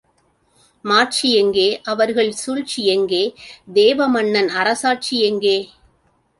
[0.85, 3.21] மாட்சிஎங் கேஅவர்கள் சூழ்ச்சிஎங் K?
[3.73, 5.57] Deva மன்னன்அர சாட்சிஎங்கே?